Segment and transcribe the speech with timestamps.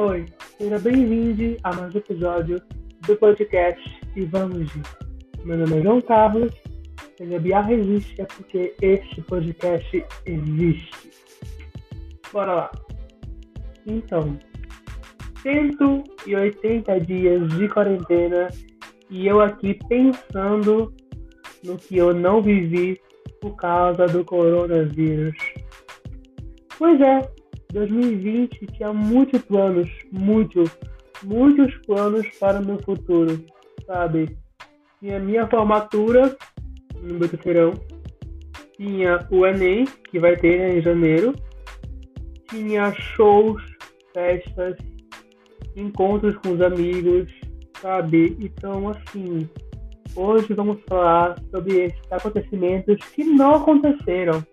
[0.00, 2.62] Oi, seja bem-vindo a mais um episódio
[3.04, 3.82] do podcast
[4.14, 4.80] E Vamos de.
[5.44, 6.52] Meu nome é João Carlos,
[7.18, 11.10] ele é Bia Resiste, é porque este podcast existe.
[12.32, 12.70] Bora lá.
[13.86, 14.38] Então,
[15.42, 18.46] 180 dias de quarentena
[19.10, 20.94] e eu aqui pensando
[21.64, 23.00] no que eu não vivi
[23.40, 25.36] por causa do coronavírus.
[26.78, 27.28] Pois é,
[27.72, 30.70] 2020 tinha muitos planos, muitos,
[31.22, 33.44] muitos planos para o meu futuro,
[33.86, 34.36] sabe?
[35.00, 36.36] Tinha minha formatura
[37.02, 37.74] no terceirão,
[38.76, 41.34] tinha o Enem, que vai ter em janeiro,
[42.48, 43.62] tinha shows,
[44.14, 44.76] festas,
[45.76, 47.30] encontros com os amigos,
[47.80, 48.36] sabe?
[48.40, 49.48] Então, assim,
[50.16, 54.44] hoje vamos falar sobre esses acontecimentos que não aconteceram.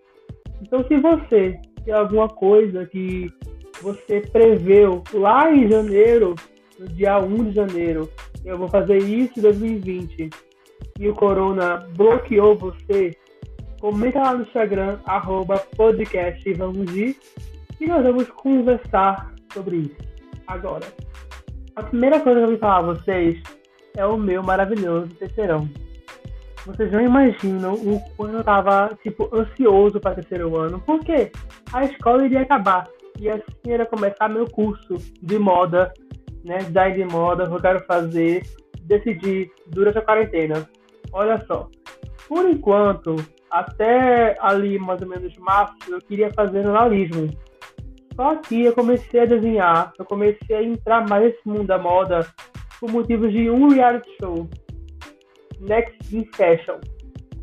[0.61, 1.59] Então, se você
[1.91, 3.31] alguma coisa que
[3.81, 6.35] você preveu lá em janeiro,
[6.79, 8.09] no dia 1 de janeiro,
[8.43, 10.29] eu vou fazer isso em 2020,
[10.99, 13.11] e o Corona bloqueou você,
[13.79, 17.17] comenta lá no Instagram, arroba podcast vamos ir,
[17.79, 20.15] e nós vamos conversar sobre isso
[20.47, 20.85] agora.
[21.75, 23.41] A primeira coisa que eu vou falar a vocês
[23.97, 25.69] é o meu maravilhoso terceirão.
[26.65, 31.31] Vocês não imaginam o quanto eu tava, tipo, ansioso para terceiro ano, porque
[31.73, 32.87] a escola iria acabar
[33.19, 35.93] e assim era começar meu curso de moda,
[36.43, 38.43] né, design de moda, que eu quero fazer,
[38.81, 40.67] decidir durante a quarentena.
[41.11, 41.69] Olha só,
[42.27, 43.15] por enquanto,
[43.49, 47.29] até ali mais ou menos março, eu queria fazer jornalismo.
[48.15, 52.25] Só que eu comecei a desenhar, eu comecei a entrar mais nesse mundo da moda
[52.79, 54.49] por motivos de um reality show,
[55.59, 56.79] Next in Fashion,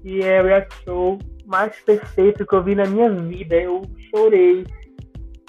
[0.02, 3.56] que é o reality show mais perfeito que eu vi na minha vida.
[3.56, 4.66] Eu chorei,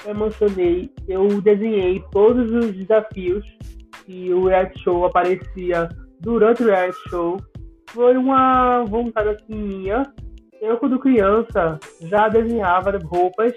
[0.06, 3.46] emocionei, eu desenhei todos os desafios
[4.06, 5.90] que o reality show aparecia
[6.20, 7.38] durante o reality show.
[7.90, 10.04] Foi uma vontade assim minha.
[10.62, 13.54] Eu, quando criança, já desenhava roupas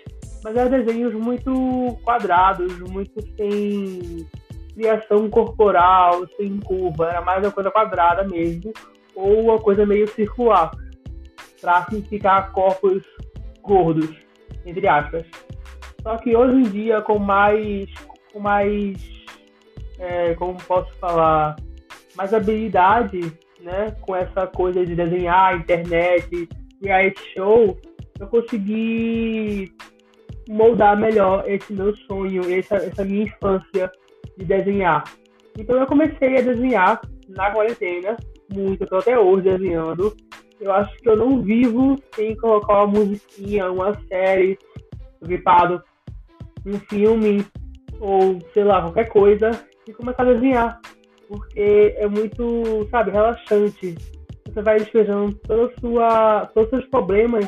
[0.46, 4.24] mas eram desenhos muito quadrados, muito sem
[4.74, 8.72] criação corporal, sem curva, era mais uma coisa quadrada mesmo,
[9.16, 10.70] ou uma coisa meio circular,
[11.66, 13.02] para ficar corpos
[13.60, 14.08] gordos,
[14.64, 15.26] entre aspas.
[16.00, 17.92] Só que hoje em dia, com mais,
[18.32, 18.96] com mais,
[19.98, 21.56] é, como posso falar,
[22.16, 23.20] mais habilidade,
[23.60, 26.48] né, com essa coisa de desenhar, internet,
[26.80, 27.76] reality show,
[28.20, 29.74] eu consegui
[30.48, 33.90] moldar melhor esse meu sonho, essa, essa minha infância
[34.38, 35.02] de desenhar.
[35.58, 38.16] Então eu comecei a desenhar na quarentena,
[38.54, 40.14] muito, estou até hoje desenhando.
[40.60, 44.58] Eu acho que eu não vivo sem colocar uma musiquinha, uma série,
[45.22, 45.82] gripado,
[46.64, 47.44] um filme,
[48.00, 49.50] ou sei lá, qualquer coisa,
[49.86, 50.80] e começar a desenhar.
[51.28, 53.94] Porque é muito, sabe, relaxante.
[54.46, 57.46] Você vai despejando toda sua, todos os seus problemas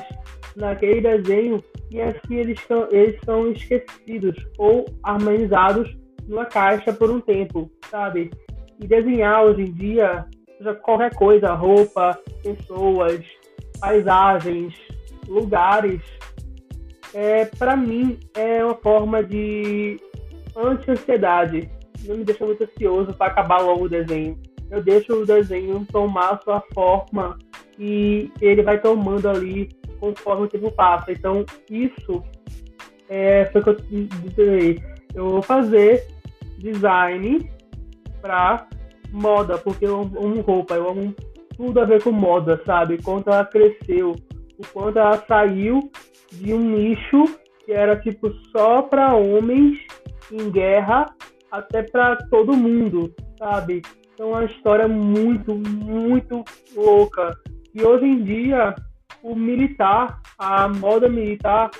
[0.56, 7.20] naquele desenho e assim eles são, eles são esquecidos ou harmonizados numa caixa por um
[7.20, 8.30] tempo, sabe?
[8.78, 10.26] E desenhar hoje em dia,
[10.82, 13.24] qualquer coisa, roupa, pessoas,
[13.80, 14.74] paisagens,
[15.26, 16.00] lugares,
[17.14, 20.00] é, para mim é uma forma de
[20.56, 21.70] anti-ansiedade.
[22.04, 24.38] Não me deixa muito ansioso para acabar logo o desenho.
[24.70, 27.38] Eu deixo o desenho tomar sua forma
[27.78, 29.68] e ele vai tomando ali
[29.98, 31.12] conforme o tempo passa.
[31.12, 32.22] Então, isso
[33.08, 34.82] é, foi o que eu disse.
[35.14, 36.06] Eu vou fazer
[36.58, 37.50] design
[38.20, 38.66] para
[39.12, 41.14] moda, porque eu amo roupa, eu amo
[41.56, 43.02] tudo a ver com moda, sabe?
[43.02, 44.14] Quanto ela cresceu,
[44.58, 45.90] o quanto ela saiu
[46.32, 47.24] de um nicho
[47.64, 49.78] que era tipo só para homens
[50.32, 51.06] em guerra
[51.50, 53.82] até para todo mundo, sabe?
[54.14, 57.36] Então é uma história muito, muito louca.
[57.74, 58.74] E hoje em dia
[59.22, 61.70] o militar, a moda militar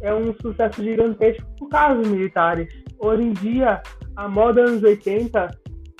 [0.00, 2.68] é um sucesso gigantesco por causa dos militares.
[2.98, 3.82] Hoje em dia,
[4.14, 5.50] a moda anos 80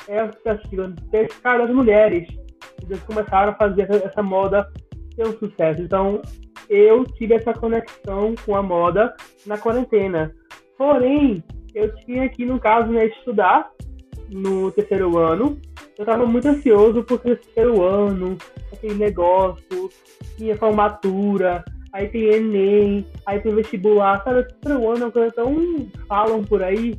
[0.09, 0.31] é
[0.69, 2.29] gigantesco por causa das mulheres.
[2.83, 4.71] Eles começaram a fazer essa moda
[5.17, 5.83] ter um sucesso.
[5.83, 6.21] Então,
[6.69, 9.15] eu tive essa conexão com a moda
[9.47, 10.33] na quarentena.
[10.77, 11.43] Porém,
[11.75, 13.71] eu tinha que, no caso, né, estudar
[14.31, 15.59] no terceiro ano.
[15.99, 18.37] Eu estava muito ansioso porque o terceiro ano,
[18.73, 19.89] aquele negócio,
[20.37, 24.41] tinha formatura, aí tem Enem, aí tem vestibular, sabe?
[24.41, 25.89] O terceiro ano é uma coisa tão.
[26.07, 26.99] falam por aí,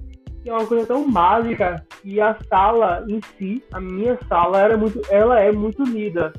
[0.50, 1.86] é uma coisa tão básica.
[2.04, 6.34] E a sala em si, a minha sala, era muito, ela é muito unida.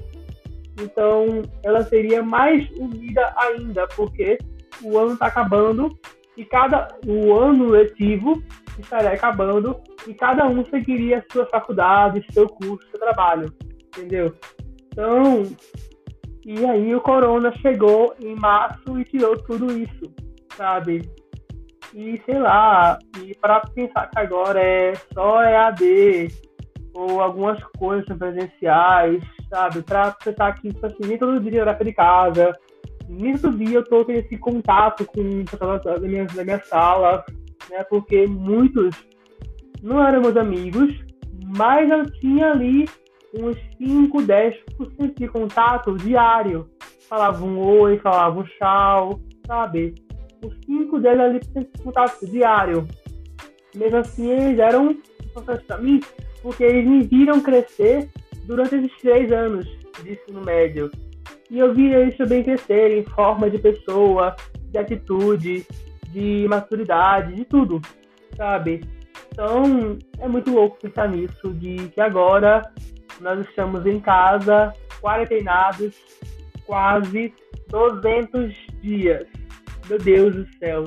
[0.80, 4.38] Então, ela seria mais unida ainda, porque
[4.82, 5.96] o ano está acabando
[6.36, 8.40] e cada o ano letivo
[8.78, 9.76] estaria acabando
[10.06, 13.52] e cada um seguiria sua faculdade, seu curso, seu trabalho,
[13.88, 14.32] entendeu?
[14.92, 15.42] Então,
[16.46, 20.12] e aí o corona chegou em março e tirou tudo isso,
[20.56, 21.10] sabe?
[21.94, 26.28] E sei lá, e para pensar que agora é só EAD
[26.94, 29.82] ou algumas coisas presenciais, sabe?
[29.82, 32.52] Para pensar que tipo assim, nem todo dia eu era de casa,
[33.08, 37.24] nem todo dia eu tô tendo esse contato com pessoas da minha, da minha sala,
[37.70, 37.82] né?
[37.84, 38.94] Porque muitos
[39.82, 40.94] não eram meus amigos,
[41.56, 42.86] mas eu tinha ali
[43.34, 46.68] uns 5, 10% de contato diário.
[47.08, 49.94] Falava um oi, falava um tchau, sabe?
[50.44, 52.86] Os 5, 10 ali de contato diário.
[53.74, 56.00] Mesmo assim, eles eram importantes para mim,
[56.42, 58.08] porque eles me viram crescer
[58.44, 59.66] durante esses três anos
[60.02, 60.90] de ensino médio.
[61.50, 64.34] E eu via eles também crescer em forma de pessoa,
[64.70, 65.66] de atitude,
[66.10, 67.80] de maturidade, de tudo,
[68.36, 68.80] sabe?
[69.32, 72.62] Então, é muito louco pensar nisso, de que agora
[73.20, 75.94] nós estamos em casa, quarentenados,
[76.66, 77.32] quase
[77.68, 79.26] 200 dias.
[79.88, 80.84] Meu Deus do céu.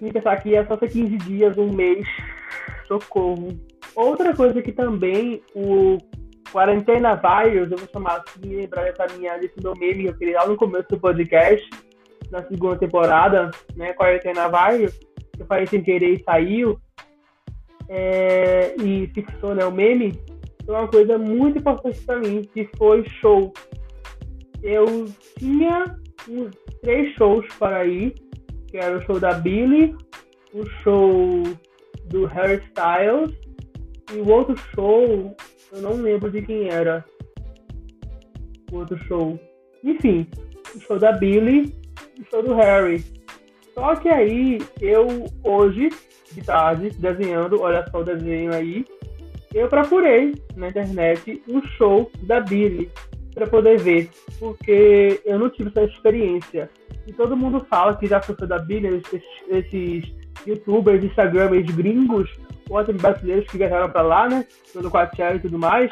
[0.00, 2.06] E pensar que é só ser 15 dias, um mês.
[2.86, 3.48] Socorro.
[3.94, 5.98] Outra coisa que também o
[6.52, 10.40] Quarentena Virus, eu vou chamar assim, lembrar dessa minha, desse meu meme que eu queria
[10.40, 11.68] lá no começo do podcast,
[12.30, 13.92] na segunda temporada, né?
[13.94, 14.98] Quarentena Virus,
[15.34, 16.78] que eu falei sem querer e saiu.
[17.88, 20.20] É, e fixou né, o meme
[20.66, 23.52] foi uma coisa muito importante para mim, que foi show.
[24.62, 25.06] Eu
[25.38, 25.96] tinha
[26.28, 26.50] uns
[26.86, 28.14] três shows para ir,
[28.68, 29.92] que era o show da Billy,
[30.54, 31.42] o show
[32.04, 33.36] do Harry Styles
[34.12, 35.36] e o outro show,
[35.72, 37.04] eu não lembro de quem era.
[38.70, 39.36] O outro show.
[39.82, 40.28] Enfim,
[40.76, 41.74] o show da Billy
[42.16, 43.04] e o show do Harry.
[43.74, 45.08] Só que aí, eu
[45.42, 45.88] hoje,
[46.30, 48.84] de tarde, desenhando, olha só o desenho aí,
[49.52, 52.88] eu procurei na internet um show da Billy
[53.36, 56.70] para poder ver, porque eu não tive essa experiência.
[57.06, 60.14] E todo mundo fala que já foi da Billy, esses, esses
[60.46, 62.30] youtubers, instagramers gringos,
[62.70, 65.90] ou até brasileiros que viajaram para lá, né, pelo Coachella e tudo mais,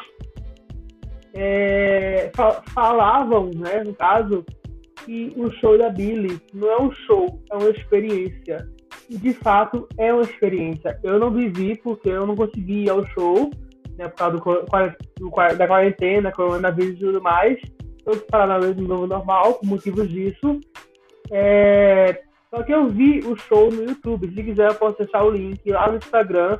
[1.35, 2.31] é,
[2.73, 4.43] falavam, né, no caso,
[5.05, 8.67] que o show da Billy não é um show, é uma experiência
[9.07, 10.99] de fato é uma experiência.
[11.03, 13.51] Eu não vivi porque eu não consegui ir ao show,
[13.97, 17.57] né, por causa do, do, da quarentena, coronavírus e tudo mais.
[18.03, 20.59] Todos pararam no novo normal, por motivos disso.
[21.31, 22.21] É,
[22.53, 24.31] só que eu vi o show no YouTube.
[24.33, 26.59] Se quiser, eu posso deixar o link lá no Instagram.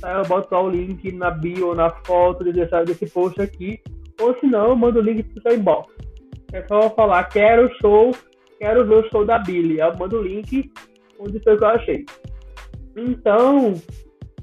[0.00, 0.18] Tá?
[0.18, 3.80] Eu boto lá o link na bio, na foto desse, desse post aqui.
[4.20, 5.94] Ou se não, eu mando o link pro seu inbox.
[6.52, 8.12] É só falar, quero o show,
[8.58, 9.78] quero ver o show da Billy.
[9.78, 10.70] Eu mando o link,
[11.18, 12.06] onde foi que eu achei.
[12.96, 13.74] Então,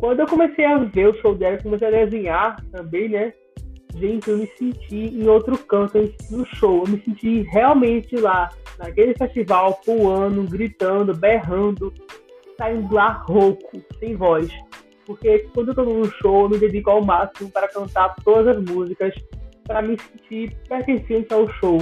[0.04, 3.32] quando eu comecei a ver o show dela, comecei a desenhar também, né?
[3.96, 5.98] Gente, eu me senti em outro canto
[6.30, 6.84] no show.
[6.84, 11.94] Eu me senti realmente lá, naquele festival, pulando, gritando, berrando,
[12.58, 14.52] saindo lá rouco, sem voz.
[15.06, 18.62] Porque quando eu tô num show, eu me dedico ao máximo para cantar todas as
[18.62, 19.14] músicas,
[19.66, 21.78] para me sentir pertencente ao show.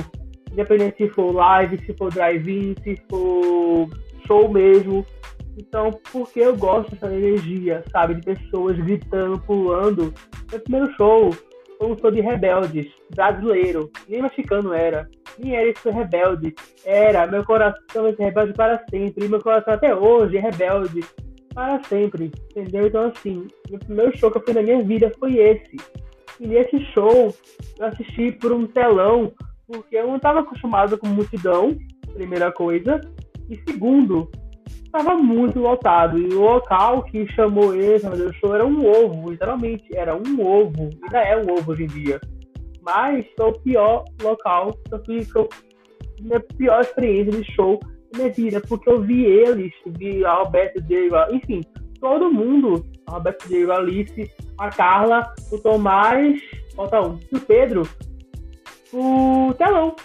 [0.51, 3.89] Independente se for live, se for drive-in, se for
[4.27, 5.03] show mesmo.
[5.57, 8.15] Então, porque eu gosto dessa energia, sabe?
[8.15, 10.13] De pessoas gritando, pulando.
[10.49, 11.31] Meu primeiro show
[11.77, 13.91] foi um show de rebeldes, brasileiro.
[14.07, 15.09] Nem mexicano era.
[15.37, 16.53] Nem era isso rebelde.
[16.85, 19.25] Era, meu coração vai ser rebelde para sempre.
[19.25, 21.01] E meu coração até hoje é rebelde
[21.53, 22.31] para sempre.
[22.55, 22.87] Entendeu?
[22.87, 25.75] Então, assim, o primeiro show que eu fui na minha vida foi esse.
[26.39, 27.35] E nesse show,
[27.77, 29.33] eu assisti por um telão,
[29.67, 31.77] porque eu não estava acostumado com multidão,
[32.13, 33.01] primeira coisa.
[33.49, 34.29] E segundo,
[34.91, 36.17] estava muito lotado.
[36.17, 40.45] E o local que chamou para fazer o show era um ovo, literalmente, era um
[40.45, 40.89] ovo.
[41.03, 42.19] Ainda é um ovo hoje em dia.
[42.81, 45.29] Mas foi o pior local que eu fiz,
[46.19, 47.79] minha pior experiência de show
[48.11, 51.61] da minha vida, porque eu vi eles, vi a Alberto Diego, enfim,
[51.99, 56.41] todo mundo, a Alberto Diego, a Alice, a Carla, o Tomás,
[56.75, 57.87] falta um, o Pedro,
[58.91, 59.95] o telão,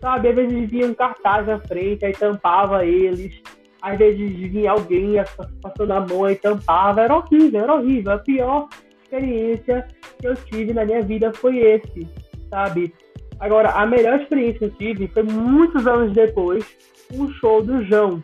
[0.00, 0.28] sabe?
[0.28, 3.40] Às vezes vinha um cartaz na frente, aí tampava eles,
[3.82, 5.14] às vezes vinha alguém
[5.62, 8.12] passando a mão e tampava, era horrível, era horrível.
[8.12, 8.68] A pior
[9.02, 9.86] experiência
[10.18, 12.08] que eu tive na minha vida foi esse,
[12.50, 12.92] sabe?
[13.38, 16.64] Agora, a melhor experiência que eu tive foi muitos anos depois,
[17.12, 18.22] um show do João.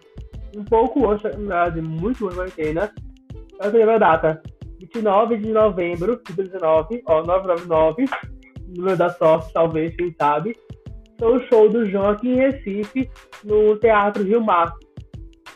[0.57, 1.25] Um pouco antes,
[1.83, 2.93] muito antes da quarentena.
[3.73, 4.43] Lembro a data.
[4.81, 8.05] 29 de novembro de 2019, ó, 999,
[8.77, 10.57] número da sorte, talvez, quem sabe.
[11.19, 13.09] Foi o show do João aqui em Recife,
[13.45, 14.75] no Teatro Rio Mar.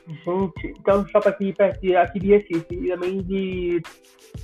[0.09, 2.67] Gente, tem um shopping aqui perto aqui de Recife.
[2.71, 3.83] E também de.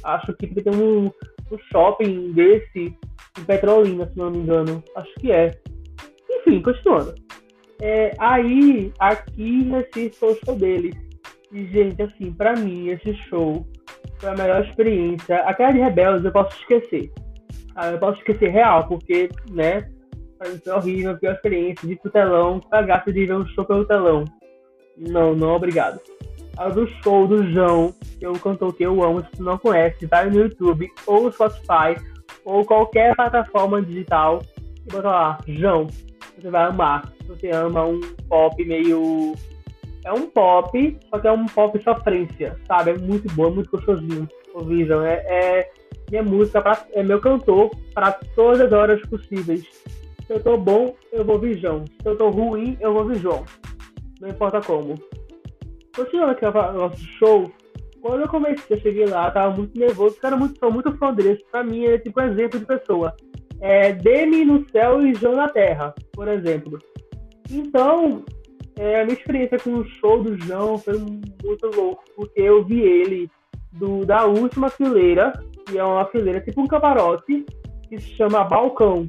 [0.04, 2.96] Acho que tem um, um shopping desse
[3.38, 4.82] em Petrolina, se não me engano.
[4.96, 5.56] Acho que é.
[6.30, 7.14] Enfim, continuando.
[7.80, 10.94] É, aí, aqui em Recife foi o show deles.
[11.52, 13.66] E, gente, assim, pra mim, esse show
[14.18, 15.36] foi a melhor experiência.
[15.40, 17.12] Aquela de Rebeldes eu posso esquecer.
[17.74, 19.88] Ah, eu posso esquecer real, porque, né,
[20.38, 24.24] foi horrível, pior experiência de telão, a graça de ver um show pelo telão.
[24.96, 26.00] Não, não, obrigado.
[26.56, 29.56] A do show do João, que é um cantor que eu amo, se tu não
[29.56, 31.96] conhece, vai no YouTube, ou Spotify,
[32.44, 34.42] ou qualquer plataforma digital,
[34.86, 35.86] e bota lá, João.
[36.38, 37.12] Você vai amar.
[37.26, 39.34] Você ama um pop meio.
[40.04, 42.90] É um pop, só que é um pop sofrência, sabe?
[42.90, 44.28] É muito bom, é muito gostosinho.
[44.54, 45.70] O Vision é, é
[46.10, 49.64] minha música, pra, é meu cantor para todas as horas possíveis.
[50.26, 51.84] Se eu tô bom, eu vou Vision.
[52.02, 53.42] Se eu tô ruim, eu vou Vision
[54.22, 54.94] não importa como.
[55.94, 57.52] Continuando aqui o nosso show,
[58.00, 61.42] quando eu comecei, eu cheguei lá, tava muito nervoso, cara, muito, sou muito fã deles.
[61.50, 63.14] Pra mim, é tipo um exemplo de pessoa.
[63.60, 66.78] É Demi no céu e João na terra, por exemplo.
[67.50, 68.24] Então,
[68.78, 72.80] é, a minha experiência com o show do João foi muito louco, porque eu vi
[72.80, 73.30] ele
[73.72, 75.32] do, da última fileira,
[75.66, 77.44] que é uma fileira tipo um camarote,
[77.88, 79.08] que se chama Balcão,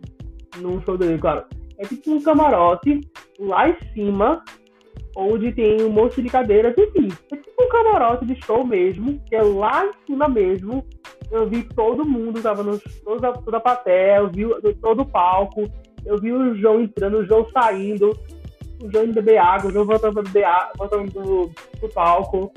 [0.58, 1.46] num show dele, claro.
[1.78, 3.02] É tipo um camarote
[3.40, 4.44] lá em cima,
[5.16, 9.36] onde tem um monte de cadeiras, enfim, é tipo um camarote de show mesmo, que
[9.36, 10.86] é lá em cima mesmo.
[11.32, 14.46] Eu vi todo mundo, tava no, toda, toda a plateia, eu vi
[14.82, 15.70] todo o palco,
[16.06, 18.12] eu vi o João entrando, o João saindo,
[18.82, 22.52] o João indo beber água, o João voltando beber voltando do, do palco.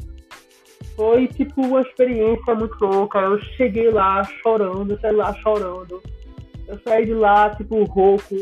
[0.94, 3.18] Foi tipo uma experiência muito louca.
[3.18, 6.02] Eu cheguei lá chorando, saí lá chorando.
[6.66, 8.34] Eu saí de lá, tipo, rouco,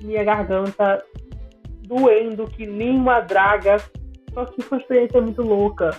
[0.00, 1.02] minha garganta
[1.92, 3.76] doendo que nem uma draga.
[4.32, 5.90] Só que foi uma experiência muito louca,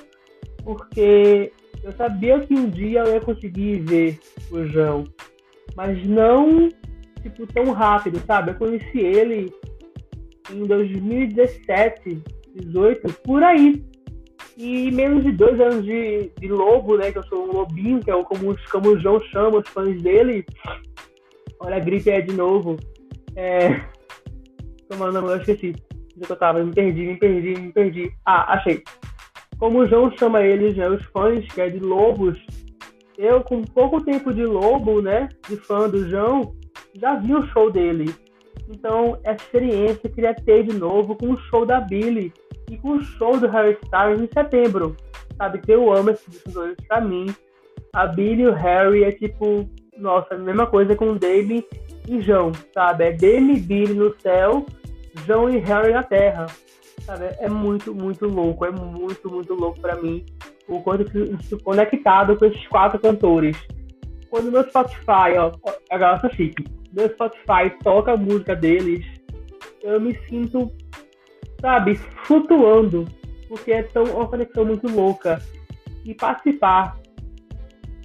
[0.64, 1.52] porque
[1.84, 4.20] eu sabia que um dia eu ia conseguir ver
[4.52, 5.04] o João,
[5.76, 6.70] mas não
[7.22, 8.52] tipo tão rápido, sabe?
[8.52, 9.54] Eu conheci ele
[10.52, 12.22] em 2017,
[12.56, 13.84] 18, por aí.
[14.58, 17.12] E menos de dois anos de, de lobo, né?
[17.12, 20.46] Que eu sou um lobinho, que é como, como o João chama os fãs dele.
[21.60, 22.78] Olha, a gripe é de novo.
[23.36, 23.82] É,
[24.90, 25.74] Tomando, eu esqueci.
[26.18, 26.64] Eu tava?
[26.64, 28.12] Me perdi, me perdi, me perdi.
[28.26, 28.84] Ah, achei.
[29.58, 32.38] Como o João chama eles, né, os fãs, que é de lobos,
[33.18, 36.56] eu, com pouco tempo de lobo, né, de fã do João,
[36.96, 38.14] já vi o show dele.
[38.70, 42.34] Então, essa experiência eu queria ter de novo com o show da Billy
[42.70, 44.96] e com o show do Harry Styles em setembro.
[45.38, 47.28] Sabe que eu amo esses dois pra mim.
[47.94, 51.66] A Billy e o Harry é tipo, nossa, a mesma coisa com o Dave
[52.08, 53.06] e João, sabe?
[53.06, 54.66] É Demi Billy no céu,
[55.26, 56.48] João e Harry na terra.
[57.06, 57.26] Sabe?
[57.40, 58.66] É muito, muito louco.
[58.66, 60.26] É muito, muito louco para mim
[60.68, 63.58] o quanto isso conectado com esses quatro cantores.
[64.30, 65.52] Quando meu Spotify, ó,
[65.90, 69.06] agora tá chique, meu Spotify toca a música deles,
[69.82, 70.72] eu me sinto,
[71.62, 73.06] sabe, flutuando,
[73.48, 75.42] porque é tão uma conexão muito louca.
[76.06, 76.98] E participar,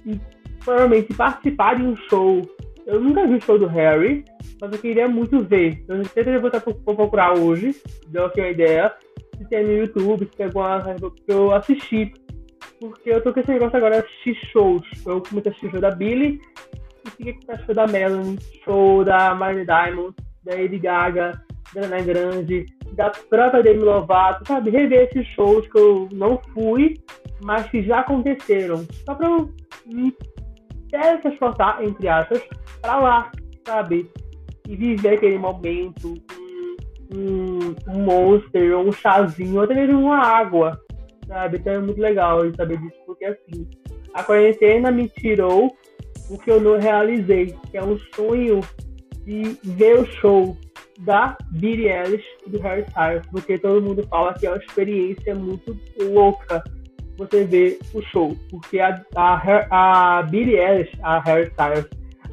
[0.05, 0.19] e
[0.63, 2.41] provavelmente participar de um show
[2.89, 4.25] eu nunca vi show do Harry,
[4.59, 5.83] mas eu queria muito ver.
[5.87, 7.75] Eu tentei voltar pra procurar hoje,
[8.07, 8.91] deu aqui uma ideia.
[9.37, 12.11] Se tem no YouTube, se tem alguma que eu assisti.
[12.79, 14.81] Porque eu tô com esse negócio agora de assistir shows.
[15.05, 16.41] Eu comecei a assistir show da Billy
[17.05, 21.41] e fiquei com show da Melanie, show da Miley Diamond, da Lady Gaga,
[21.73, 24.71] da Ana Grande, da própria Demi Lovato, sabe?
[24.71, 26.95] Rever esses shows que eu não fui,
[27.41, 28.85] mas que já aconteceram.
[29.05, 29.53] Só pra eu
[29.85, 30.11] me
[30.89, 32.41] teletransportar, entre aspas,
[32.81, 33.31] para lá,
[33.65, 34.09] sabe?
[34.67, 36.15] E viver aquele momento,
[37.13, 40.79] um, um monster, um chazinho, até mesmo uma água,
[41.27, 41.57] sabe?
[41.57, 43.67] Então é muito legal saber disso, porque assim,
[44.13, 45.75] a quarentena me tirou
[46.29, 48.61] o que eu não realizei, que é um sonho
[49.25, 50.57] de ver o show
[50.99, 55.33] da Billie Eilish e do Harry Styles, porque todo mundo fala que é uma experiência
[55.33, 56.63] muito louca
[57.19, 61.85] você ver o show, porque a, a, a Billie Eilish, a Harry Styles,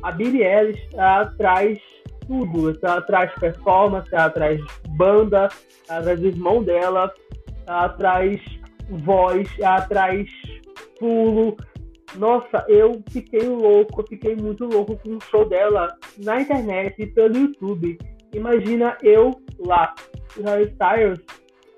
[0.02, 1.78] a Billie Eilish ela traz
[2.26, 5.48] tudo, ela traz performance, ela traz banda,
[5.88, 7.12] ela traz o irmão dela,
[7.66, 8.40] ela traz
[8.88, 10.30] voz, ela traz
[11.00, 11.56] pulo.
[12.14, 17.06] Nossa, eu fiquei louco, eu fiquei muito louco com o show dela na internet e
[17.06, 17.98] pelo YouTube.
[18.32, 19.92] Imagina eu lá,
[20.36, 21.18] o Harry Styles,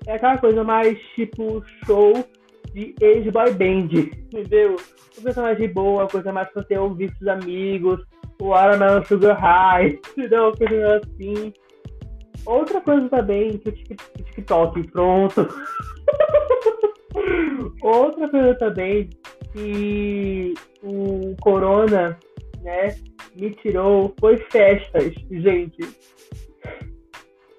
[0.05, 2.13] é aquela coisa mais tipo show
[2.73, 3.89] de ex-boy band,
[4.33, 4.75] entendeu?
[5.35, 8.01] Mais de boa, coisa mais pra você ouvir os amigos,
[8.41, 10.53] o Watermelon Sugar High, entendeu?
[10.53, 11.53] Coisa assim.
[12.45, 15.45] Outra coisa também que o TikTok, pronto.
[17.83, 19.09] outra coisa também
[19.51, 22.17] que o corona,
[22.61, 22.95] né,
[23.35, 25.79] me tirou foi festas, gente.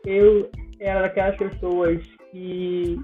[0.07, 0.51] Eu
[0.81, 2.99] era daquelas pessoas que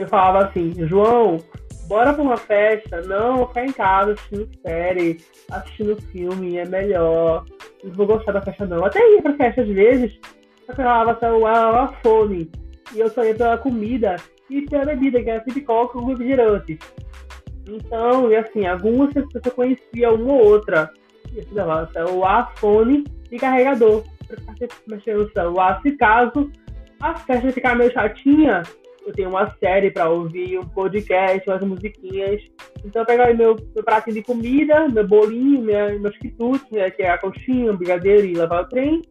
[0.00, 1.38] eu falava assim, João,
[1.86, 3.00] bora pra uma festa?
[3.02, 5.18] Não, ficar em casa assistindo série,
[5.50, 7.44] assistindo filme, é melhor.
[7.82, 8.84] Não vou gostar da festa não.
[8.84, 10.18] Até ia pra festa às vezes,
[10.66, 12.50] só que eu falava celular, fone.
[12.94, 14.16] E eu só ia pela comida
[14.50, 16.78] e pela bebida, que era sempre coca com refrigerante.
[17.66, 20.90] Então, e assim, algumas pessoas eu conhecia uma ou outra.
[21.32, 24.04] E assim, levava celular, fone e carregador.
[24.26, 25.80] Pra ficar mexendo no celular.
[25.82, 26.50] Se caso
[27.00, 28.62] a festa ficar meio chatinha,
[29.06, 32.42] eu tenho uma série para ouvir, um podcast, umas musiquinhas.
[32.84, 37.02] Então eu pego meu, meu pratinho de comida, meu bolinho, minha, meus quitutes, né, que
[37.02, 39.02] é a coxinha, o brigadeiro e levar o trem,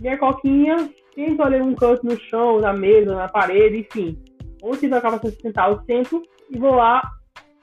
[0.00, 4.18] minha coquinha, tento ali um canto no chão, na mesa, na parede, enfim.
[4.62, 7.02] Onde eu acaba de sentar, eu sento e vou lá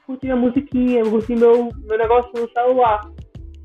[0.05, 3.01] curtir a musiquinha, curtir meu, meu negócio no celular.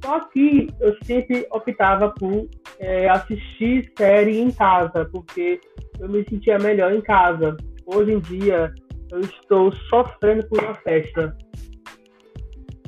[0.05, 2.49] Só que eu sempre optava por
[2.79, 5.61] é, assistir série em casa, porque
[5.99, 7.57] eu me sentia melhor em casa.
[7.87, 8.75] Hoje em dia,
[9.13, 11.37] eu estou sofrendo por uma festa.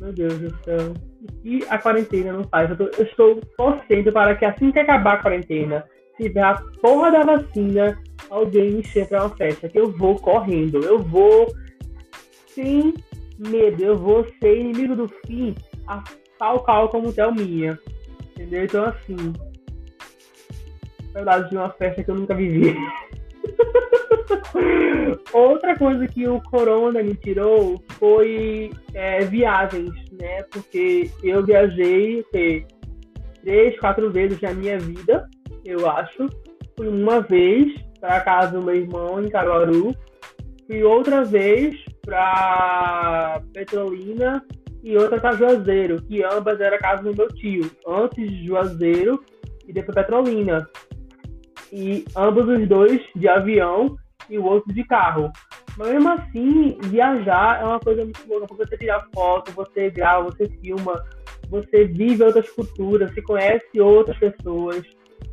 [0.01, 0.95] Meu Deus do céu.
[1.45, 2.71] E a quarentena não faz?
[2.71, 5.85] Eu, tô, eu estou torcendo para que assim que acabar a quarentena,
[6.17, 7.97] se tiver a porra da vacina,
[8.29, 10.85] alguém me chame para uma festa, que eu vou correndo.
[10.85, 11.47] Eu vou
[12.49, 12.93] sem
[13.39, 13.83] medo.
[13.83, 15.55] Eu vou ser inimigo do fim,
[15.87, 16.03] a
[16.39, 17.79] tal qual como Thelminha.
[18.33, 18.65] Entendeu?
[18.65, 19.33] Então, assim.
[21.13, 22.77] Saudade de uma festa que eu nunca vivi.
[25.33, 30.43] Outra coisa que o corona me tirou foi é, viagens, né?
[30.45, 32.67] Porque eu viajei sei,
[33.43, 35.29] três, quatro vezes na minha vida,
[35.65, 36.27] eu acho.
[36.77, 39.95] Fui uma vez para casa do meu irmão em Caruaru,
[40.67, 44.45] fui outra vez para Petrolina
[44.83, 49.23] e outra para Juazeiro, que ambas eram a casa do meu tio, antes de Juazeiro
[49.67, 50.69] e depois Petrolina.
[51.73, 53.97] E ambos os dois de avião
[54.29, 55.31] e o outro de carro.
[55.77, 60.25] Mas mesmo assim, viajar é uma coisa muito louca, porque você tirar foto, você grava,
[60.25, 61.03] você filma,
[61.49, 64.83] você vive outras culturas, você conhece outras pessoas,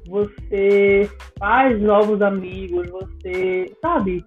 [0.08, 4.24] você faz novos amigos, você, sabe?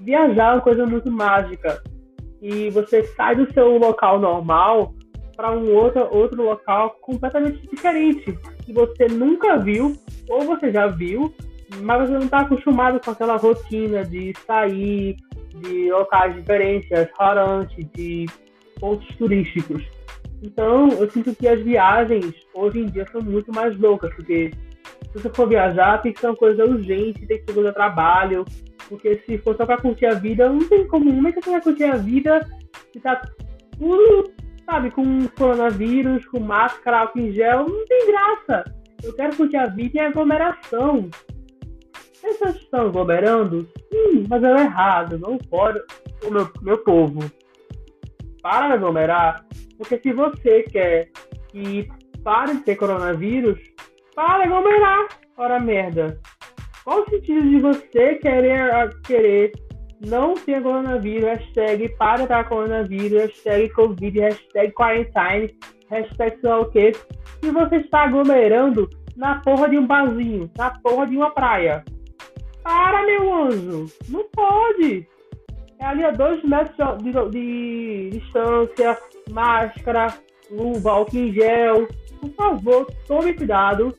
[0.00, 1.82] Viajar é uma coisa muito mágica.
[2.40, 4.94] E você sai do seu local normal
[5.36, 9.96] para um outro, outro local completamente diferente, que você nunca viu,
[10.28, 11.32] ou você já viu,
[11.76, 15.16] mas você não está acostumado com aquela rotina de sair,
[15.54, 18.26] de locais diferentes, restaurantes, de
[18.80, 19.82] pontos turísticos.
[20.42, 24.52] Então, eu sinto que as viagens hoje em dia são muito mais loucas, porque
[25.12, 28.44] se você for viajar, tem que ser uma coisa urgente, tem que ser coisa trabalho,
[28.88, 31.12] porque se for só para curtir a vida, não tem como.
[31.12, 32.40] Como é que você vai curtir a vida
[32.92, 33.20] se tá
[33.78, 34.30] tudo,
[34.64, 37.68] sabe, com coronavírus, com máscara, álcool em gel?
[37.68, 38.64] Não tem graça.
[39.02, 41.10] Eu quero curtir a vida em aglomeração.
[42.20, 43.68] Vocês estão aglomerando?
[43.92, 45.18] Sim, mas é errado.
[45.18, 45.80] Não pode.
[46.24, 47.20] O meu, meu povo,
[48.42, 49.44] para de aglomerar,
[49.76, 51.10] porque se você quer
[51.48, 51.88] que
[52.24, 53.58] pare de ter coronavírus,
[54.14, 55.08] para de aglomerar.
[55.36, 56.18] Ora merda.
[56.82, 59.52] Qual o sentido de você querer, querer
[60.06, 65.54] não ter coronavírus, hashtag para dar coronavírus, hashtag Covid, hashtag quarantine,
[65.90, 66.92] hashtag lá o quê,
[67.40, 71.84] se você está aglomerando na porra de um barzinho, na porra de uma praia?
[72.68, 73.86] Para, meu anjo!
[74.10, 75.08] Não pode!
[75.78, 78.98] É ali a dois metros de, de, de distância,
[79.30, 80.12] máscara,
[80.50, 81.88] luva, álcool em gel.
[82.20, 83.96] Por favor, tome cuidado.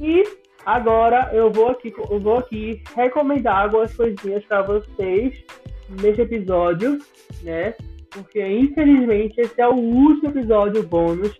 [0.00, 0.22] E
[0.64, 5.44] agora eu vou aqui, eu vou aqui recomendar algumas coisinhas para vocês
[6.00, 7.00] neste episódio,
[7.42, 7.74] né?
[8.10, 11.36] Porque infelizmente esse é o último episódio bônus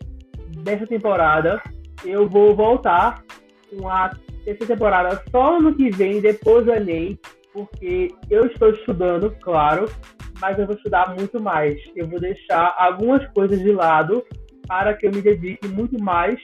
[0.65, 1.63] dessa temporada.
[2.05, 3.23] Eu vou voltar
[3.71, 4.11] com a
[4.47, 7.19] essa temporada só ano que vem, depois do Enem,
[7.53, 9.91] porque eu estou estudando, claro,
[10.41, 11.81] mas eu vou estudar muito mais.
[11.97, 14.25] Eu vou deixar algumas coisas de lado
[14.67, 16.41] para que eu me dedique muito mais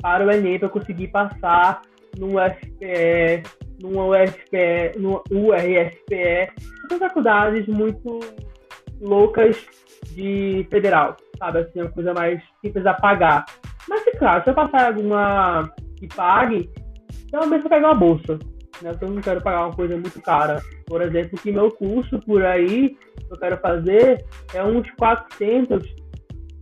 [0.00, 1.82] para o Enem, para conseguir passar
[2.18, 3.42] no UFPE,
[3.82, 6.52] no UFPE, no URSPE,
[6.88, 8.20] são faculdades muito
[9.00, 9.56] loucas
[10.12, 11.60] de federal, sabe?
[11.60, 13.44] Assim, uma coisa mais simples a pagar.
[13.88, 16.70] Mas, claro, se eu passar alguma que pague,
[17.26, 18.38] então, mesmo pegar uma bolsa.
[18.82, 18.92] Né?
[19.00, 20.62] Eu não quero pagar uma coisa muito cara.
[20.86, 22.96] Por exemplo, que meu curso por aí,
[23.30, 25.94] eu quero fazer, é uns 400,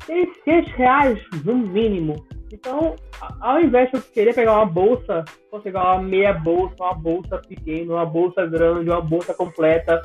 [0.07, 2.25] 600 reais no mínimo.
[2.53, 2.97] Então,
[3.41, 7.39] ao invés de eu querer pegar uma bolsa, vou pegar uma meia bolsa, uma bolsa
[7.39, 10.03] pequena, uma bolsa grande, uma bolsa completa,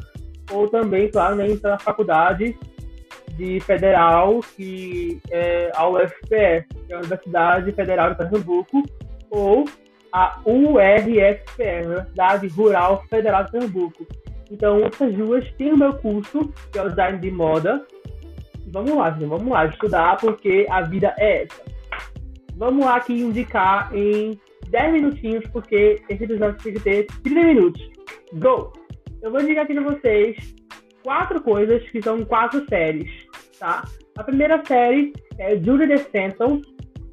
[0.51, 2.57] ou também, claro, né, entrar na faculdade
[3.35, 8.81] de federal, que é a UFPE, que é a Universidade Federal de Pernambuco,
[9.29, 9.65] ou
[10.17, 14.07] a URFPE, Universidade Rural Federal de Pernambuco.
[14.49, 17.85] Então, essas duas têm o meu curso, que é o design de moda.
[18.71, 21.61] Vamos lá, gente, vamos lá estudar, porque a vida é essa.
[22.55, 27.89] Vamos lá aqui indicar em 10 minutinhos, porque esse episódio tem que ter 30 minutos.
[28.33, 28.73] Go!
[29.21, 30.55] Eu vou indicar aqui para vocês
[31.03, 33.11] quatro coisas que são quatro séries,
[33.59, 33.83] tá?
[34.17, 36.59] A primeira série é Julie the Phantom,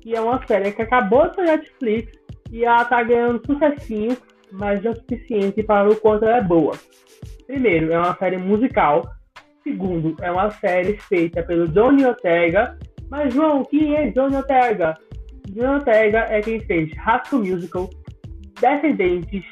[0.00, 2.23] que é uma série que acabou de sair Netflix
[2.54, 4.16] e ela tá ganhando sucessinho,
[4.52, 6.78] mas não é suficiente para o quanto ela é boa.
[7.48, 9.02] Primeiro, é uma série musical.
[9.64, 12.78] Segundo, é uma série feita pelo Johnny Ortega.
[13.10, 14.94] Mas, João, quem é Johnny Ortega?
[15.48, 17.90] Johnny Ortega é quem fez Rascal Musical,
[18.60, 19.44] Descendentes,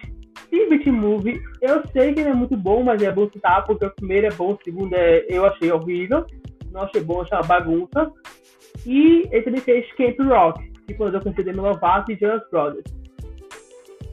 [0.49, 1.43] Teen Movie.
[1.61, 4.31] Eu sei que ele é muito bom, mas é bom citar, porque o primeiro é
[4.31, 6.25] bom, o segundo é, eu achei horrível.
[6.71, 8.13] Não achei bom, achei uma bagunça.
[8.87, 12.85] E ele também fez Camp Rock, que eu conheci Demi Lovato e Jonas Brothers.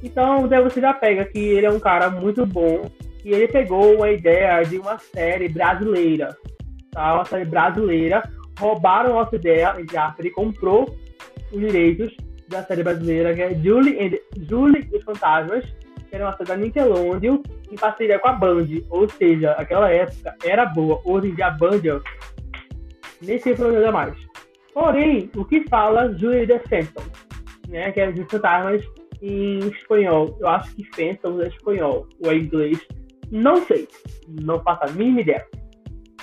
[0.03, 2.89] Então, daí você já pega que ele é um cara muito bom,
[3.23, 6.37] e ele pegou a ideia de uma série brasileira,
[6.91, 7.15] tá?
[7.15, 8.23] Uma série brasileira.
[8.57, 10.97] Roubaram a nossa ideia, entre ele comprou
[11.51, 12.15] os direitos
[12.47, 14.17] da série brasileira, que é Julie, and,
[14.49, 15.65] Julie e os Fantasmas,
[16.09, 17.39] que era uma série da Nickelodeon,
[17.71, 18.67] em parceria com a Band.
[18.89, 20.99] Ou seja, aquela época era boa.
[21.05, 22.01] Hoje em dia a Band
[23.21, 24.28] nem sei problema mais.
[24.79, 27.03] Porém, o que fala Julie the Phantom,
[27.67, 27.91] né?
[27.91, 28.81] Que é os fantasmas
[29.21, 30.37] em espanhol.
[30.39, 32.79] Eu acho que Phantom é espanhol, ou é inglês.
[33.29, 33.89] Não sei,
[34.41, 35.45] não faço a mínima ideia.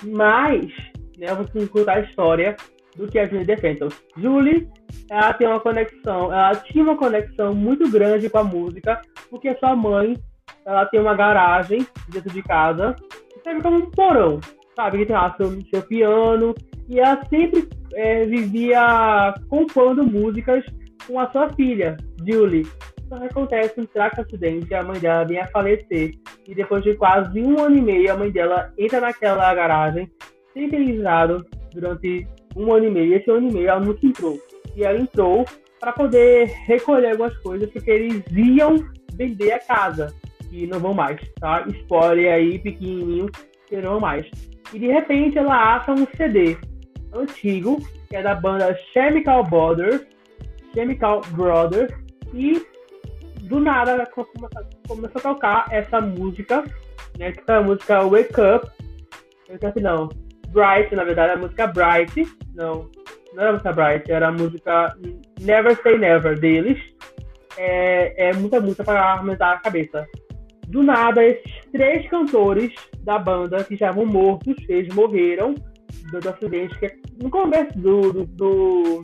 [0.04, 0.72] Mas,
[1.18, 2.56] né, eu vou contar a história
[2.96, 3.94] do que é a Julie Defentos.
[4.16, 4.66] Julie,
[5.10, 9.76] ela tem uma conexão, ela tinha uma conexão muito grande com a música, porque sua
[9.76, 10.16] mãe,
[10.64, 12.96] ela tem uma garagem dentro de casa,
[13.44, 14.40] sempre como um porão,
[14.76, 14.98] sabe?
[14.98, 16.54] Que tem lá seu, piano,
[16.88, 20.62] e ela sempre é, vivia compondo músicas
[21.06, 22.66] com a sua filha, Julie.
[23.08, 26.12] Só que acontece um trágico acidente, a mãe dela vem a falecer.
[26.46, 30.10] E depois de quase um ano e meio, a mãe dela entra naquela garagem,
[30.52, 33.14] sem ter livrado durante um ano e meio.
[33.14, 34.38] Esse ano e meio ela nunca entrou.
[34.74, 35.44] E ela entrou
[35.78, 38.76] para poder recolher algumas coisas, porque eles iam
[39.14, 40.12] vender a casa.
[40.50, 41.64] E não vão mais, tá?
[41.68, 43.30] Spoiler aí, pequenininho,
[43.68, 44.26] que não vão mais.
[44.72, 46.56] E de repente ela acha um CD
[47.12, 50.06] antigo, que é da banda Chemical Brothers,
[50.74, 51.92] Chemical Brothers,
[52.34, 52.64] e
[53.42, 54.06] do nada
[54.86, 56.64] começou a tocar essa música,
[57.18, 57.32] né?
[57.32, 58.70] Que foi a música Wake Up.
[59.48, 60.08] Wake Up não.
[60.48, 62.26] Bright, na verdade, a música Bright.
[62.54, 62.90] Não,
[63.34, 64.96] não era a música Bright, era a música
[65.40, 66.78] Never Say Never deles.
[67.56, 70.06] É, é muita música para aumentar a cabeça.
[70.68, 75.54] Do nada, esses três cantores da banda que estavam mortos, eles morreram
[76.10, 79.02] do, do acidente, que é no começo do, do, do,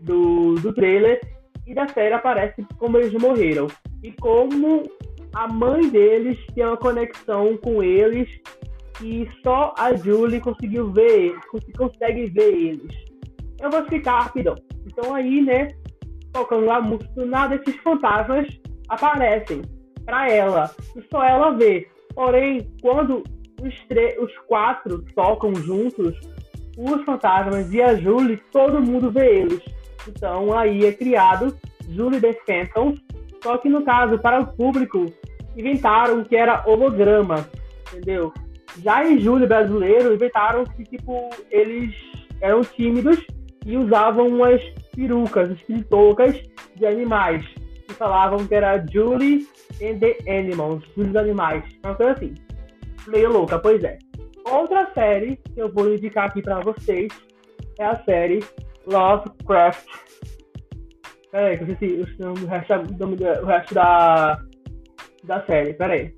[0.00, 1.20] do, do trailer,
[1.66, 3.66] e da série aparece como eles morreram.
[4.02, 4.84] E como
[5.34, 8.28] a mãe deles tem uma conexão com eles
[9.02, 11.34] e só a Julie conseguiu ver,
[11.76, 12.96] consegue ver eles.
[13.60, 14.54] Eu vou explicar rapidão.
[14.86, 15.68] Então aí, né,
[16.32, 18.46] tocando lá música, do nada esses fantasmas
[18.88, 19.62] aparecem
[20.06, 20.70] para ela.
[20.96, 21.86] E só ela vê.
[22.14, 23.22] Porém, quando
[23.60, 23.74] os,
[24.22, 26.18] os quatro tocam juntos,
[26.78, 29.60] os fantasmas e a Julie, todo mundo vê eles.
[30.08, 31.54] Então aí é criado
[31.88, 32.94] Julie the Phantom,
[33.42, 35.06] só que no caso, para o público,
[35.56, 37.48] inventaram que era holograma,
[37.88, 38.32] entendeu?
[38.82, 41.94] Já em Julie brasileiro, inventaram que, tipo, eles
[42.40, 43.18] eram tímidos
[43.64, 44.60] e usavam umas
[44.94, 46.36] perucas, espiritucas
[46.74, 47.44] de animais.
[47.88, 49.46] E falavam que era Julie
[49.82, 51.64] and the Animals, dos animais.
[51.84, 52.34] Uma coisa assim.
[53.06, 53.98] Meio louca, pois é.
[54.44, 57.12] Outra série que eu vou indicar aqui para vocês
[57.78, 58.44] é a série
[58.86, 59.86] Lovecraft
[61.36, 63.06] Peraí, que eu esqueci o resto, da,
[63.42, 64.42] o resto da,
[65.24, 65.74] da série.
[65.74, 66.14] Peraí.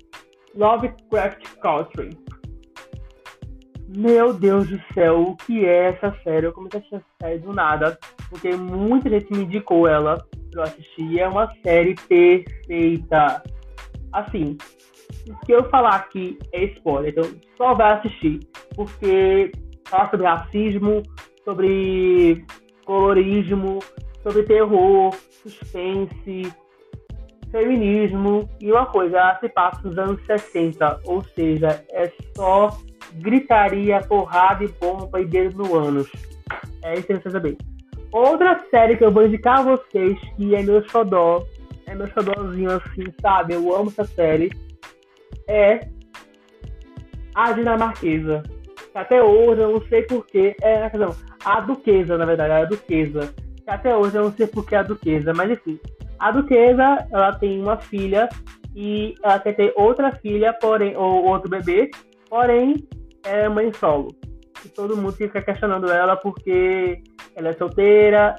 [0.55, 2.17] Lovecraft Country.
[3.97, 6.45] Meu Deus do céu, o que é essa série?
[6.45, 10.28] Eu comecei a assistir essa série do nada, porque muita gente me indicou ela pra
[10.57, 11.19] eu assistir.
[11.19, 13.43] É uma série perfeita.
[14.11, 14.57] Assim,
[15.45, 18.39] que eu falar aqui é spoiler, então só vai assistir,
[18.75, 19.51] porque
[19.87, 21.03] fala sobre racismo,
[21.43, 22.45] sobre
[22.85, 23.79] colorismo,
[24.23, 26.51] sobre terror, suspense,
[27.51, 32.69] feminismo e uma coisa, se passa nos anos 60, ou seja, é só
[33.15, 36.09] gritaria, porrada e bomba e dedo no ânus.
[36.83, 37.57] É interessante saber.
[38.11, 41.45] Outra série que eu vou indicar a vocês, que é meu xodó,
[41.85, 43.53] é meu xodózinho assim, sabe?
[43.53, 44.51] Eu amo essa série,
[45.47, 45.87] é
[47.35, 48.43] a dinamarquesa.
[48.93, 50.55] Até hoje eu não sei porquê.
[50.61, 53.33] É, não, a duquesa, na verdade, a duquesa.
[53.67, 55.79] Até hoje eu não sei porquê a duquesa, mas enfim.
[56.17, 58.27] A duquesa, ela tem uma filha
[58.75, 61.91] e ela quer ter outra filha, porém, ou outro bebê,
[62.29, 62.87] porém
[63.23, 64.13] é mãe solo.
[64.65, 67.01] E todo mundo fica questionando ela porque
[67.35, 68.35] ela é solteira,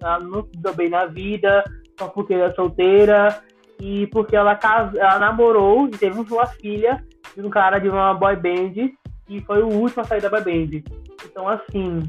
[0.00, 1.64] ela não se deu bem na vida,
[1.98, 3.42] só porque ela é solteira,
[3.80, 4.94] e porque ela, cas...
[4.94, 8.90] ela namorou e teve uma filha de um cara de uma boy band,
[9.28, 10.82] e foi o último a sair da boy band.
[11.24, 12.02] Então, assim,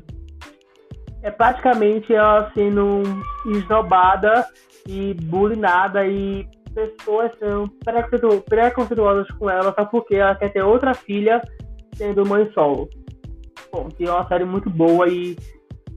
[1.23, 3.01] é praticamente ela sendo
[3.45, 4.45] esnobada
[4.87, 7.67] e bulinada e pessoas são
[8.45, 11.41] preconceituosas com ela só porque ela quer ter outra filha
[11.95, 12.89] sendo mãe solo.
[13.71, 15.35] Bom, que é uma série muito boa e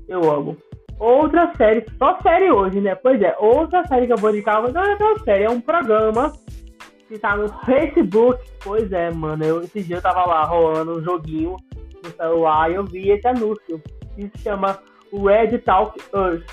[0.08, 0.56] eu amo.
[0.98, 2.94] Outra série, só série hoje, né?
[2.96, 6.32] Pois é, outra série que eu vou indicar, não é uma série, é um programa
[7.06, 8.42] que tá no Facebook.
[8.62, 11.56] Pois é, mano, eu, esse dia eu tava lá rolando um joguinho
[12.02, 13.80] no celular e eu vi esse anúncio
[14.14, 14.78] que se chama
[15.12, 16.44] Red Talk Earth.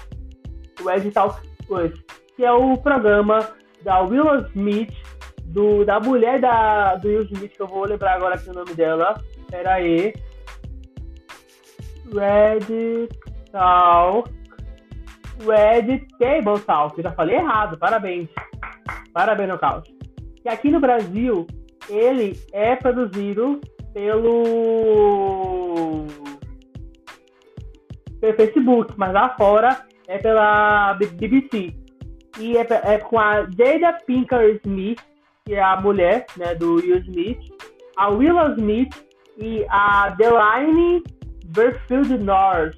[0.85, 1.41] Red Talk
[1.71, 1.97] Earth,
[2.35, 3.39] que é o programa
[3.81, 4.93] da Willow Smith,
[5.45, 8.73] do, da mulher da, do Will Smith, que eu vou lembrar agora aqui o nome
[8.75, 9.19] dela.
[9.49, 10.13] Pera aí.
[12.13, 13.09] Red
[13.55, 14.29] Talk.
[15.39, 16.97] Red Table Talk.
[16.97, 18.27] Eu já falei errado, parabéns.
[19.13, 19.87] Parabéns, no caos.
[20.43, 21.47] E aqui no Brasil,
[21.89, 23.61] ele é produzido
[23.93, 24.85] pelo
[28.19, 31.73] pelo Facebook, mas lá fora é pela BBC.
[32.37, 35.01] E é, é com a Jada Pinkett Smith,
[35.45, 37.39] que é a mulher né, do Will Smith,
[37.95, 38.93] a Willow Smith
[39.37, 41.01] e a Delaney
[41.45, 42.77] Berfield North.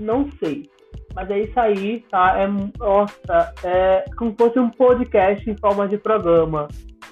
[0.00, 0.70] Não sei.
[1.14, 2.38] Mas é isso aí, tá?
[2.38, 2.46] É,
[2.78, 6.68] nossa, é como se fosse um podcast em forma de programa.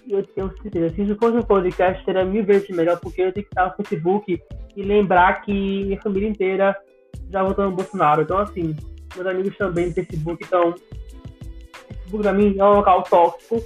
[0.09, 3.53] Eu tenho certeza, se fosse um podcast, seria mil vezes melhor, porque eu tenho que
[3.53, 4.41] estar no Facebook
[4.77, 6.77] e lembrar que minha família inteira
[7.31, 8.23] já votou no Bolsonaro.
[8.23, 8.75] Então, assim,
[9.15, 10.75] meus amigos também no Facebook, então,
[11.89, 13.63] Facebook pra mim é um local tóxico.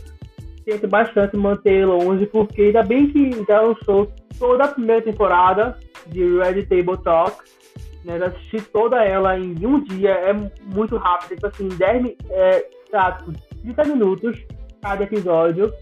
[0.64, 6.38] Tento bastante manter longe, porque ainda bem que já lançou toda a primeira temporada de
[6.38, 7.37] Red Table Talk.
[8.05, 10.33] Né, eu toda ela em um dia, é
[10.75, 13.19] muito rápido, tipo assim, 10, é, tá,
[13.62, 14.45] 30 minutos
[14.83, 15.73] cada episódio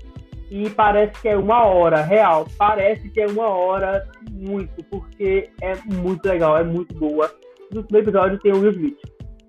[0.48, 5.74] e parece que é uma hora, real, parece que é uma hora muito, porque é
[5.86, 7.34] muito legal, é muito boa.
[7.72, 8.98] No primeiro episódio tem o Will Smith.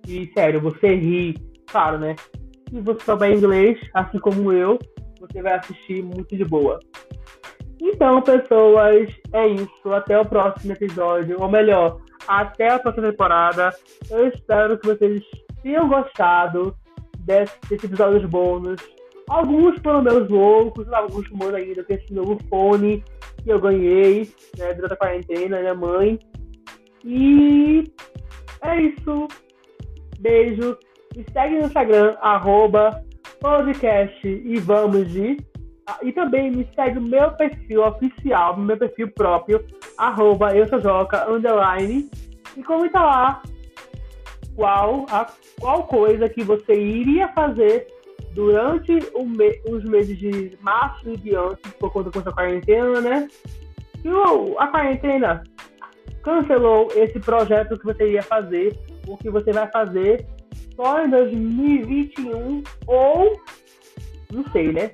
[0.08, 1.36] E sério, você ri,
[1.68, 2.16] claro, né?
[2.70, 4.80] Se você souber inglês, assim como eu,
[5.20, 6.80] você vai assistir muito de boa.
[7.82, 9.94] Então, pessoas, é isso.
[9.94, 11.36] Até o próximo episódio.
[11.42, 13.74] Ou melhor, até a próxima temporada.
[14.10, 15.24] Eu espero que vocês
[15.62, 16.76] tenham gostado
[17.20, 18.82] desses episódios bônus.
[19.30, 23.04] Alguns foram meus loucos, alguns foram ainda com esse novo fone
[23.42, 26.20] que eu ganhei né, durante a quarentena, minha mãe.
[27.04, 27.84] E
[28.62, 29.28] é isso.
[30.20, 30.78] Beijo.
[31.16, 33.04] Me segue no Instagram, arroba
[33.40, 35.38] podcast e vamos de.
[36.02, 39.64] E também me segue no meu perfil oficial, meu perfil próprio,
[39.98, 42.10] arroba eu sou Joca, underline,
[42.56, 43.42] e comenta lá
[44.56, 45.28] qual, a,
[45.60, 47.88] qual coisa que você iria fazer
[48.34, 53.28] durante me, os meses de março e diante, por conta da quarentena, né?
[54.04, 55.44] E o, a quarentena
[56.24, 58.78] cancelou esse projeto que você ia fazer,
[59.08, 60.26] o que você vai fazer
[60.76, 63.40] só em 2021 ou
[64.32, 64.92] não sei, né?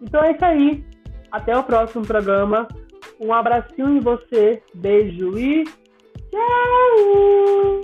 [0.00, 0.84] Então é isso aí.
[1.30, 2.68] Até o próximo programa.
[3.22, 4.60] Um abracinho em você.
[4.74, 5.62] Beijo e
[6.30, 7.80] tchau!